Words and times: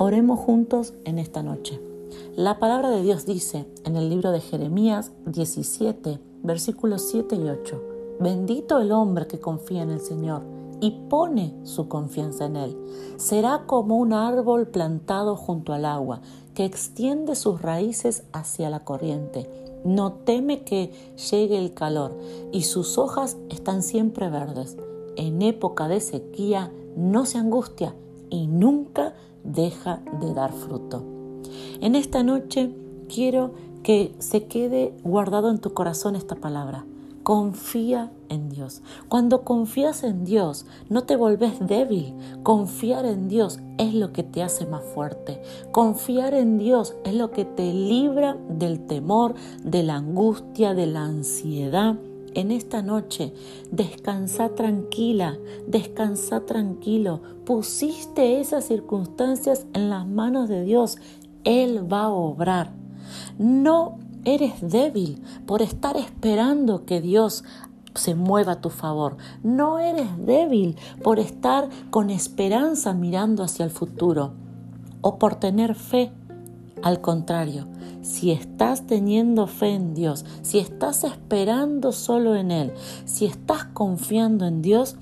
Oremos 0.00 0.38
juntos 0.38 0.94
en 1.04 1.18
esta 1.18 1.42
noche. 1.42 1.80
La 2.36 2.60
palabra 2.60 2.88
de 2.88 3.02
Dios 3.02 3.26
dice 3.26 3.66
en 3.84 3.96
el 3.96 4.08
libro 4.08 4.30
de 4.30 4.40
Jeremías 4.40 5.10
17, 5.26 6.20
versículos 6.44 7.02
7 7.10 7.34
y 7.34 7.48
8, 7.48 7.82
Bendito 8.20 8.78
el 8.78 8.92
hombre 8.92 9.26
que 9.26 9.40
confía 9.40 9.82
en 9.82 9.90
el 9.90 9.98
Señor 9.98 10.44
y 10.80 10.92
pone 11.08 11.52
su 11.64 11.88
confianza 11.88 12.46
en 12.46 12.54
Él. 12.54 12.76
Será 13.16 13.64
como 13.66 13.96
un 13.96 14.12
árbol 14.12 14.68
plantado 14.68 15.34
junto 15.34 15.72
al 15.72 15.84
agua, 15.84 16.20
que 16.54 16.64
extiende 16.64 17.34
sus 17.34 17.60
raíces 17.60 18.22
hacia 18.32 18.70
la 18.70 18.84
corriente. 18.84 19.50
No 19.84 20.12
teme 20.12 20.62
que 20.62 20.92
llegue 21.28 21.58
el 21.58 21.74
calor 21.74 22.16
y 22.52 22.62
sus 22.62 22.98
hojas 22.98 23.36
están 23.48 23.82
siempre 23.82 24.30
verdes. 24.30 24.76
En 25.16 25.42
época 25.42 25.88
de 25.88 25.98
sequía 26.00 26.70
no 26.94 27.26
se 27.26 27.38
angustia 27.38 27.96
y 28.30 28.46
nunca 28.46 29.14
deja 29.44 30.00
de 30.20 30.34
dar 30.34 30.52
fruto. 30.52 31.02
En 31.80 31.94
esta 31.94 32.22
noche 32.22 32.74
quiero 33.12 33.52
que 33.82 34.14
se 34.18 34.44
quede 34.44 34.92
guardado 35.02 35.50
en 35.50 35.58
tu 35.58 35.72
corazón 35.72 36.16
esta 36.16 36.34
palabra. 36.34 36.84
Confía 37.22 38.10
en 38.30 38.48
Dios. 38.48 38.80
Cuando 39.08 39.42
confías 39.42 40.02
en 40.02 40.24
Dios, 40.24 40.64
no 40.88 41.04
te 41.04 41.14
volvés 41.14 41.66
débil. 41.66 42.14
Confiar 42.42 43.04
en 43.04 43.28
Dios 43.28 43.60
es 43.76 43.92
lo 43.92 44.12
que 44.12 44.22
te 44.22 44.42
hace 44.42 44.66
más 44.66 44.82
fuerte. 44.82 45.42
Confiar 45.70 46.32
en 46.32 46.58
Dios 46.58 46.96
es 47.04 47.14
lo 47.14 47.30
que 47.30 47.44
te 47.44 47.72
libra 47.74 48.36
del 48.48 48.86
temor, 48.86 49.34
de 49.62 49.82
la 49.82 49.96
angustia, 49.96 50.72
de 50.72 50.86
la 50.86 51.04
ansiedad. 51.04 51.96
En 52.34 52.50
esta 52.50 52.82
noche, 52.82 53.32
descansa 53.70 54.50
tranquila, 54.50 55.38
descansa 55.66 56.46
tranquilo. 56.46 57.20
Pusiste 57.44 58.40
esas 58.40 58.64
circunstancias 58.64 59.66
en 59.72 59.90
las 59.90 60.06
manos 60.06 60.48
de 60.48 60.64
Dios. 60.64 60.98
Él 61.44 61.90
va 61.90 62.04
a 62.04 62.10
obrar. 62.10 62.72
No 63.38 63.98
Eres 64.24 64.60
débil 64.60 65.22
por 65.46 65.62
estar 65.62 65.96
esperando 65.96 66.84
que 66.84 67.00
Dios 67.00 67.44
se 67.94 68.14
mueva 68.14 68.52
a 68.52 68.60
tu 68.60 68.68
favor. 68.68 69.16
No 69.42 69.78
eres 69.78 70.08
débil 70.18 70.76
por 71.02 71.18
estar 71.18 71.68
con 71.88 72.10
esperanza 72.10 72.92
mirando 72.92 73.42
hacia 73.42 73.64
el 73.64 73.70
futuro 73.70 74.32
o 75.00 75.18
por 75.18 75.36
tener 75.36 75.74
fe. 75.74 76.10
Al 76.82 77.00
contrario, 77.00 77.66
si 78.02 78.30
estás 78.30 78.86
teniendo 78.86 79.46
fe 79.46 79.74
en 79.74 79.94
Dios, 79.94 80.24
si 80.42 80.58
estás 80.58 81.04
esperando 81.04 81.92
solo 81.92 82.34
en 82.34 82.50
Él, 82.50 82.72
si 83.04 83.26
estás 83.26 83.64
confiando 83.64 84.46
en 84.46 84.62
Dios, 84.62 84.96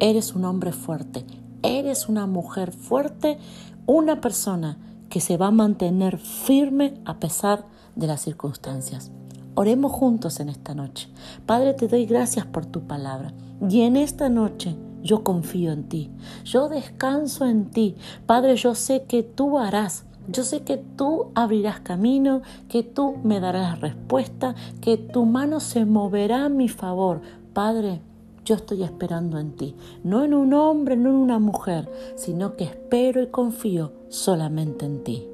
eres 0.00 0.34
un 0.34 0.44
hombre 0.44 0.72
fuerte, 0.72 1.24
eres 1.62 2.08
una 2.08 2.26
mujer 2.26 2.72
fuerte, 2.72 3.38
una 3.86 4.20
persona 4.20 4.78
que 5.08 5.20
se 5.20 5.36
va 5.36 5.48
a 5.48 5.52
mantener 5.52 6.18
firme 6.18 6.94
a 7.04 7.18
pesar 7.18 7.66
de 7.96 8.06
las 8.06 8.22
circunstancias. 8.22 9.10
Oremos 9.54 9.92
juntos 9.92 10.40
en 10.40 10.48
esta 10.48 10.74
noche. 10.74 11.08
Padre, 11.44 11.74
te 11.74 11.88
doy 11.88 12.06
gracias 12.06 12.46
por 12.46 12.66
tu 12.66 12.82
palabra. 12.82 13.34
Y 13.68 13.82
en 13.82 13.96
esta 13.96 14.28
noche 14.28 14.76
yo 15.02 15.24
confío 15.24 15.72
en 15.72 15.88
ti. 15.88 16.10
Yo 16.44 16.68
descanso 16.68 17.46
en 17.46 17.66
ti. 17.66 17.96
Padre, 18.26 18.56
yo 18.56 18.74
sé 18.74 19.04
que 19.04 19.22
tú 19.22 19.58
harás. 19.58 20.04
Yo 20.28 20.44
sé 20.44 20.62
que 20.62 20.76
tú 20.76 21.26
abrirás 21.34 21.80
camino, 21.80 22.42
que 22.68 22.82
tú 22.82 23.16
me 23.24 23.40
darás 23.40 23.80
respuesta, 23.80 24.54
que 24.80 24.96
tu 24.96 25.24
mano 25.26 25.60
se 25.60 25.84
moverá 25.84 26.44
a 26.44 26.48
mi 26.48 26.68
favor. 26.68 27.20
Padre, 27.52 28.00
yo 28.44 28.54
estoy 28.54 28.82
esperando 28.82 29.38
en 29.38 29.52
ti, 29.52 29.74
no 30.02 30.24
en 30.24 30.34
un 30.34 30.54
hombre, 30.54 30.96
no 30.96 31.10
en 31.10 31.16
una 31.16 31.38
mujer, 31.38 31.90
sino 32.16 32.56
que 32.56 32.64
espero 32.64 33.22
y 33.22 33.28
confío 33.28 33.92
solamente 34.08 34.86
en 34.86 35.04
ti. 35.04 35.29